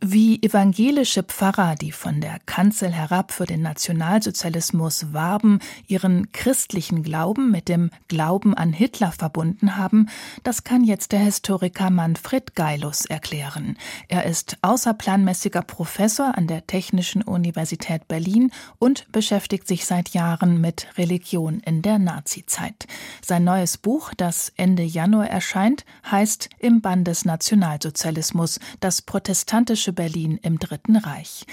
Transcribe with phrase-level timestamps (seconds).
[0.00, 7.50] wie evangelische Pfarrer, die von der Kanzel herab für den Nationalsozialismus warben, ihren christlichen Glauben
[7.50, 10.08] mit dem Glauben an Hitler verbunden haben,
[10.44, 13.76] das kann jetzt der Historiker Manfred Geilus erklären.
[14.08, 20.86] Er ist außerplanmäßiger Professor an der Technischen Universität Berlin und beschäftigt sich seit Jahren mit
[20.96, 22.86] Religion in der Nazizeit.
[23.24, 29.92] Sein neues Buch, das Ende Januar erscheint, heißt Im Bann des Nationalsozialismus, das protestantische katholische
[29.92, 31.44] Berlin im Dritten Reich.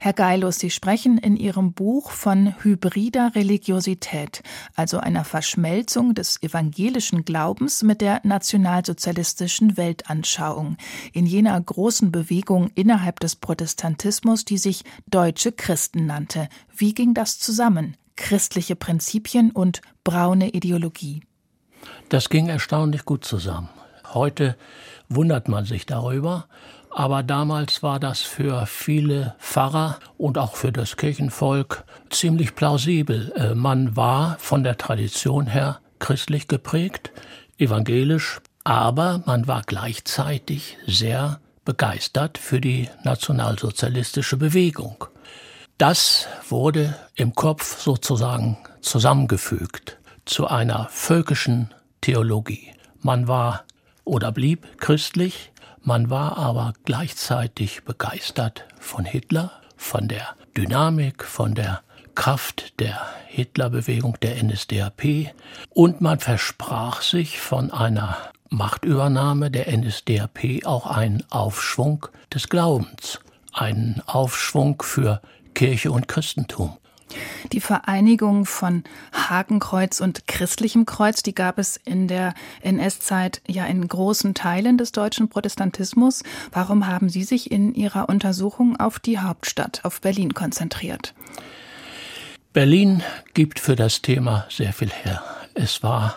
[0.00, 4.42] Herr Geilus, Sie sprechen in Ihrem Buch von hybrider Religiosität,
[4.74, 10.76] also einer Verschmelzung des evangelischen Glaubens mit der nationalsozialistischen Weltanschauung,
[11.12, 16.48] in jener großen Bewegung innerhalb des Protestantismus, die sich deutsche Christen nannte.
[16.76, 17.96] Wie ging das zusammen?
[18.16, 21.22] Christliche Prinzipien und braune Ideologie.
[22.08, 23.68] Das ging erstaunlich gut zusammen.
[24.12, 24.56] Heute
[25.08, 26.46] wundert man sich darüber,
[26.94, 33.32] aber damals war das für viele Pfarrer und auch für das Kirchenvolk ziemlich plausibel.
[33.36, 37.10] Äh, man war von der Tradition her christlich geprägt,
[37.58, 45.06] evangelisch, aber man war gleichzeitig sehr begeistert für die nationalsozialistische Bewegung.
[45.78, 52.72] Das wurde im Kopf sozusagen zusammengefügt zu einer völkischen Theologie.
[53.00, 53.64] Man war
[54.04, 55.50] oder blieb christlich,
[55.84, 61.82] man war aber gleichzeitig begeistert von Hitler, von der Dynamik, von der
[62.14, 65.32] Kraft der Hitlerbewegung, der NSDAP
[65.70, 68.16] und man versprach sich von einer
[68.50, 73.20] Machtübernahme der NSDAP auch einen Aufschwung des Glaubens,
[73.52, 75.20] einen Aufschwung für
[75.54, 76.76] Kirche und Christentum.
[77.52, 83.86] Die Vereinigung von Hakenkreuz und christlichem Kreuz, die gab es in der NS-Zeit ja in
[83.86, 86.22] großen Teilen des deutschen Protestantismus.
[86.52, 91.14] Warum haben Sie sich in Ihrer Untersuchung auf die Hauptstadt, auf Berlin konzentriert?
[92.52, 93.02] Berlin
[93.34, 95.22] gibt für das Thema sehr viel her.
[95.54, 96.16] Es war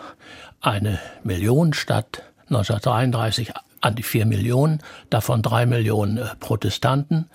[0.60, 4.80] eine Millionenstadt 1933 an die vier Millionen,
[5.10, 7.28] davon drei Millionen äh, Protestanten.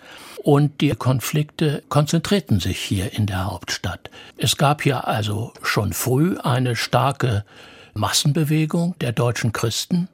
[0.43, 4.09] Und die Konflikte konzentrierten sich hier in der Hauptstadt.
[4.37, 7.45] Es gab hier also schon früh eine starke
[7.93, 10.09] Massenbewegung der deutschen Christen,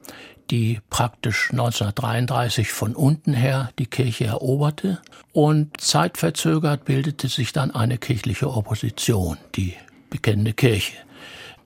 [0.50, 4.98] die praktisch 1933 von unten her die Kirche eroberte.
[5.32, 9.74] Und zeitverzögert bildete sich dann eine kirchliche Opposition, die
[10.10, 10.92] bekennende Kirche.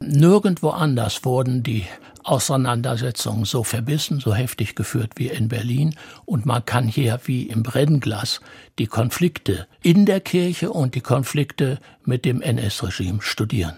[0.00, 1.84] Nirgendwo anders wurden die
[2.24, 5.94] Auseinandersetzungen so verbissen, so heftig geführt wie in Berlin.
[6.24, 8.40] Und man kann hier wie im Brennglas
[8.78, 13.76] die Konflikte in der Kirche und die Konflikte mit dem NS-Regime studieren.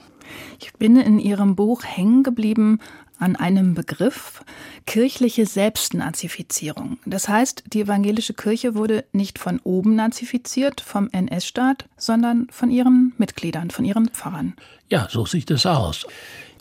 [0.60, 2.80] Ich bin in Ihrem Buch hängen geblieben
[3.18, 4.42] an einem Begriff
[4.86, 6.98] kirchliche Selbstnazifizierung.
[7.06, 13.12] Das heißt, die evangelische Kirche wurde nicht von oben nazifiziert, vom NS-Staat, sondern von ihren
[13.18, 14.54] Mitgliedern, von ihren Pfarrern.
[14.88, 16.06] Ja, so sieht es aus.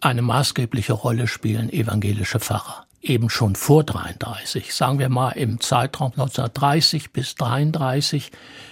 [0.01, 2.85] Eine maßgebliche Rolle spielen evangelische Pfarrer.
[3.01, 8.31] Eben schon vor 33, sagen wir mal im Zeitraum 1930 bis 33,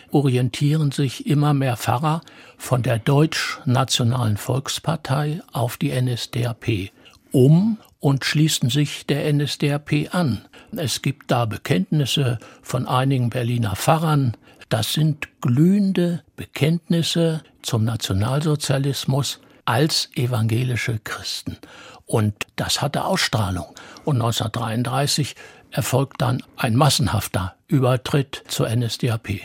[0.09, 2.21] orientieren sich immer mehr Pfarrer
[2.57, 6.91] von der Deutsch-Nationalen Volkspartei auf die NSDAP
[7.33, 10.41] um und schließen sich der NSDAP an.
[10.75, 14.37] Es gibt da Bekenntnisse von einigen Berliner Pfarrern.
[14.69, 21.57] Das sind glühende Bekenntnisse zum Nationalsozialismus als evangelische Christen.
[22.05, 23.73] Und das hatte Ausstrahlung.
[24.03, 25.35] Und 1933
[25.71, 29.39] erfolgt dann ein massenhafter Übertritt zur NSDAP.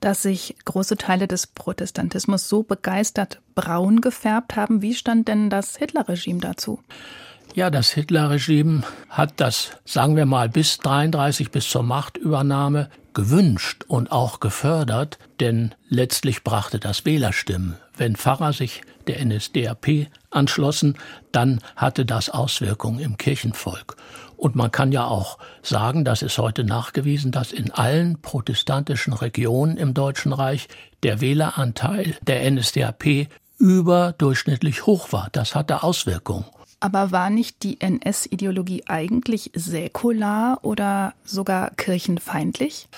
[0.00, 5.76] Dass sich große Teile des Protestantismus so begeistert braun gefärbt haben, wie stand denn das
[5.76, 6.80] Hitlerregime dazu?
[7.54, 14.12] Ja, das Hitlerregime hat das, sagen wir mal, bis 33 bis zur Machtübernahme gewünscht und
[14.12, 17.76] auch gefördert, denn letztlich brachte das Wählerstimmen.
[17.96, 20.98] Wenn Pfarrer sich der NSDAP anschlossen,
[21.32, 23.96] dann hatte das Auswirkungen im Kirchenvolk.
[24.36, 29.76] Und man kann ja auch sagen, das ist heute nachgewiesen, dass in allen protestantischen Regionen
[29.76, 30.68] im Deutschen Reich
[31.02, 33.28] der Wähleranteil der NSDAP
[33.58, 35.28] überdurchschnittlich hoch war.
[35.32, 36.44] Das hatte Auswirkungen.
[36.80, 42.88] Aber war nicht die NS-Ideologie eigentlich säkular oder sogar kirchenfeindlich?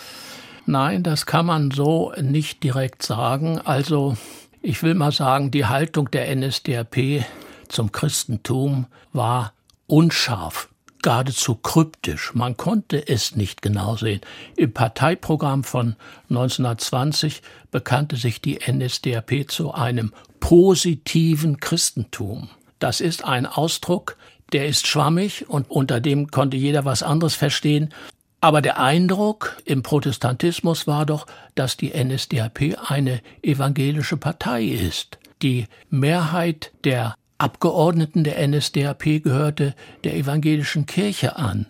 [0.67, 3.58] Nein, das kann man so nicht direkt sagen.
[3.58, 4.17] Also
[4.61, 7.25] ich will mal sagen, die Haltung der NSDAP
[7.69, 9.52] zum Christentum war
[9.87, 10.69] unscharf,
[11.03, 12.35] geradezu kryptisch.
[12.35, 14.21] Man konnte es nicht genau sehen.
[14.56, 15.97] Im Parteiprogramm von
[16.31, 22.49] 1920 bekannte sich die NSDAP zu einem positiven Christentum.
[22.79, 24.17] Das ist ein Ausdruck
[24.53, 27.93] der ist schwammig und unter dem konnte jeder was anderes verstehen.
[28.41, 35.19] Aber der Eindruck im Protestantismus war doch, dass die NSDAP eine evangelische Partei ist.
[35.43, 41.67] Die Mehrheit der Abgeordneten der NSDAP gehörte der evangelischen Kirche an.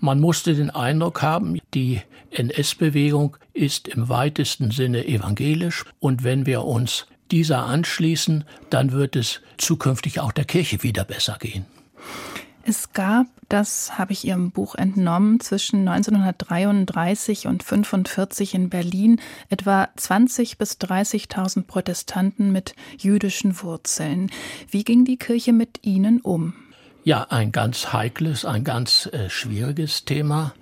[0.00, 2.00] Man musste den Eindruck haben, die
[2.32, 9.40] NS-Bewegung ist im weitesten Sinne evangelisch und wenn wir uns dieser anschließen, dann wird es
[9.58, 11.66] zukünftig auch der Kirche wieder besser gehen.
[12.64, 19.88] Es gab, das habe ich Ihrem Buch entnommen, zwischen 1933 und 1945 in Berlin etwa
[19.96, 24.30] 20 bis 30.000 Protestanten mit jüdischen Wurzeln.
[24.70, 26.54] Wie ging die Kirche mit ihnen um?
[27.02, 30.54] Ja, ein ganz heikles, ein ganz äh, schwieriges Thema.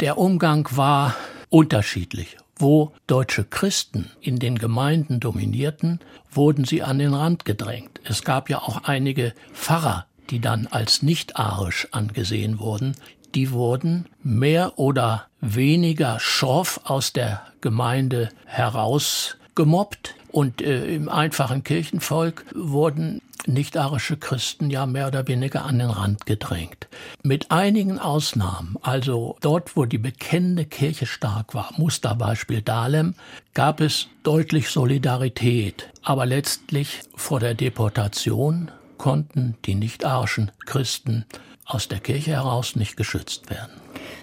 [0.00, 1.16] Der Umgang war
[1.48, 2.36] unterschiedlich.
[2.54, 5.98] Wo deutsche Christen in den Gemeinden dominierten,
[6.30, 8.00] wurden sie an den Rand gedrängt.
[8.04, 12.96] Es gab ja auch einige Pfarrer, die dann als nicht-arisch angesehen wurden,
[13.34, 22.46] die wurden mehr oder weniger schroff aus der Gemeinde herausgemobbt und äh, im einfachen Kirchenvolk
[22.54, 26.88] wurden nicht-arische Christen ja mehr oder weniger an den Rand gedrängt.
[27.22, 33.14] Mit einigen Ausnahmen, also dort, wo die bekennende Kirche stark war, Musterbeispiel Dahlem,
[33.52, 35.90] gab es deutlich Solidarität.
[36.02, 38.70] Aber letztlich vor der Deportation
[39.02, 41.24] konnten die nicht-arischen Christen
[41.66, 43.72] aus der Kirche heraus nicht geschützt werden.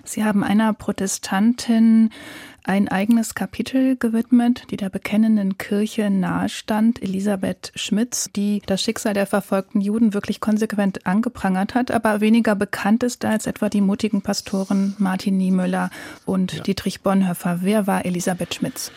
[0.06, 2.12] Sie haben einer Protestantin
[2.64, 9.26] ein eigenes Kapitel gewidmet, die der bekennenden Kirche nahestand, Elisabeth Schmitz, die das Schicksal der
[9.26, 14.96] verfolgten Juden wirklich konsequent angeprangert hat, aber weniger bekannt ist als etwa die mutigen Pastoren
[14.98, 15.90] Martin Niemöller
[16.26, 16.64] und ja.
[16.64, 17.60] Dietrich Bonhoeffer.
[17.64, 18.94] Wer war Elisabeth Schmitz?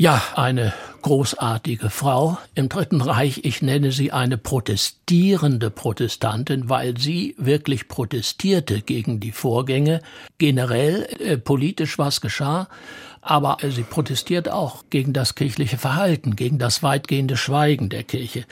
[0.00, 0.72] Ja, eine
[1.02, 3.40] großartige Frau im Dritten Reich.
[3.42, 10.00] Ich nenne sie eine protestierende Protestantin, weil sie wirklich protestierte gegen die Vorgänge.
[10.38, 12.68] Generell äh, politisch was geschah,
[13.22, 18.44] aber sie protestiert auch gegen das kirchliche Verhalten, gegen das weitgehende Schweigen der Kirche.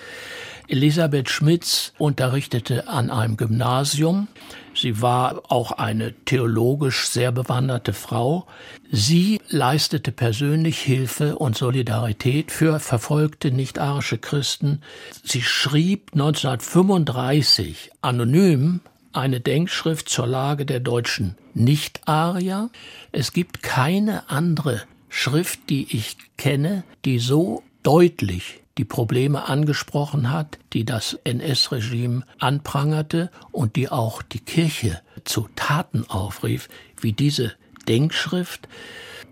[0.68, 4.28] Elisabeth Schmitz unterrichtete an einem Gymnasium.
[4.74, 8.46] Sie war auch eine theologisch sehr bewanderte Frau.
[8.90, 14.82] Sie leistete persönlich Hilfe und Solidarität für verfolgte nicht-arische Christen.
[15.22, 18.80] Sie schrieb 1935 anonym
[19.12, 22.70] eine Denkschrift zur Lage der deutschen Nicht-Arier.
[23.12, 30.58] Es gibt keine andere Schrift, die ich kenne, die so deutlich die Probleme angesprochen hat,
[30.72, 36.68] die das NS-Regime anprangerte und die auch die Kirche zu Taten aufrief,
[37.00, 37.52] wie diese
[37.88, 38.68] Denkschrift.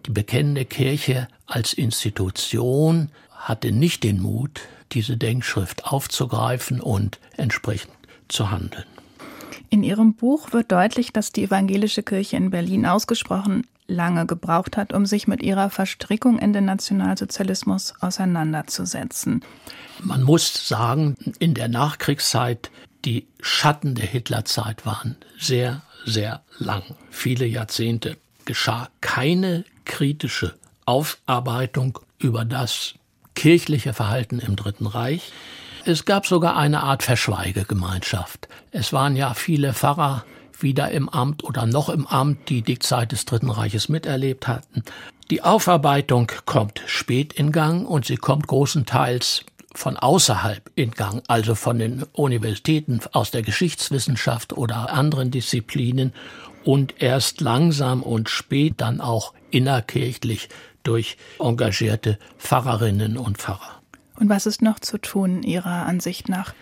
[0.06, 4.62] Die bekennende Kirche als Institution hatte nicht den Mut,
[4.92, 7.92] diese Denkschrift aufzugreifen und entsprechend
[8.28, 8.84] zu handeln.
[9.68, 14.92] In Ihrem Buch wird deutlich, dass die evangelische Kirche in Berlin ausgesprochen lange gebraucht hat,
[14.92, 19.44] um sich mit ihrer Verstrickung in den Nationalsozialismus auseinanderzusetzen.
[20.00, 22.70] Man muss sagen, in der Nachkriegszeit,
[23.04, 26.82] die Schatten der Hitlerzeit waren sehr, sehr lang.
[27.10, 30.54] Viele Jahrzehnte geschah keine kritische
[30.86, 32.94] Aufarbeitung über das
[33.34, 35.32] kirchliche Verhalten im Dritten Reich.
[35.84, 38.48] Es gab sogar eine Art Verschweigegemeinschaft.
[38.70, 40.24] Es waren ja viele Pfarrer
[40.60, 44.82] wieder im Amt oder noch im Amt, die die Zeit des Dritten Reiches miterlebt hatten.
[45.30, 49.44] Die Aufarbeitung kommt spät in Gang und sie kommt großenteils
[49.74, 56.12] von außerhalb in Gang, also von den Universitäten aus der Geschichtswissenschaft oder anderen Disziplinen
[56.62, 60.48] und erst langsam und spät dann auch innerkirchlich
[60.82, 63.80] durch engagierte Pfarrerinnen und Pfarrer.
[64.16, 66.54] Und was ist noch zu tun Ihrer Ansicht nach?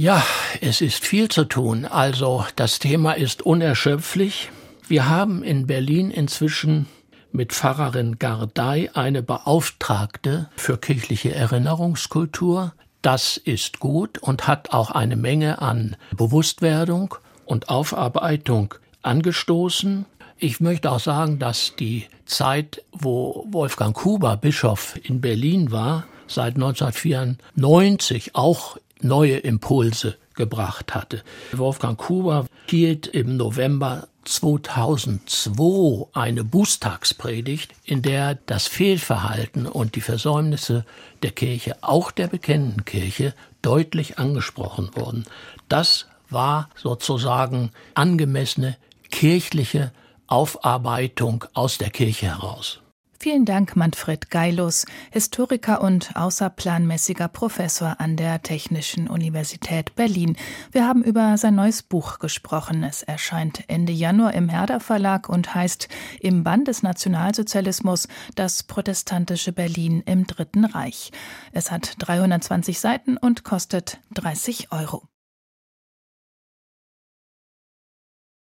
[0.00, 0.22] Ja,
[0.60, 1.84] es ist viel zu tun.
[1.84, 4.48] Also das Thema ist unerschöpflich.
[4.86, 6.86] Wir haben in Berlin inzwischen
[7.32, 12.74] mit Pfarrerin Gardei eine Beauftragte für kirchliche Erinnerungskultur.
[13.02, 20.06] Das ist gut und hat auch eine Menge an Bewusstwerdung und Aufarbeitung angestoßen.
[20.36, 26.54] Ich möchte auch sagen, dass die Zeit, wo Wolfgang Kuber Bischof in Berlin war, seit
[26.54, 31.22] 1994 auch neue Impulse gebracht hatte.
[31.52, 40.84] Wolfgang Kuber hielt im November 2002 eine Bußtagspredigt, in der das Fehlverhalten und die Versäumnisse
[41.22, 45.24] der Kirche, auch der bekennenden Kirche, deutlich angesprochen wurden.
[45.68, 48.76] Das war sozusagen angemessene
[49.10, 49.92] kirchliche
[50.26, 52.80] Aufarbeitung aus der Kirche heraus.
[53.20, 60.36] Vielen Dank, Manfred Geilus, Historiker und außerplanmäßiger Professor an der Technischen Universität Berlin.
[60.70, 62.84] Wir haben über sein neues Buch gesprochen.
[62.84, 65.88] Es erscheint Ende Januar im Herder Verlag und heißt
[66.20, 68.06] Im Bann des Nationalsozialismus
[68.36, 71.10] das protestantische Berlin im Dritten Reich.
[71.50, 75.08] Es hat 320 Seiten und kostet 30 Euro.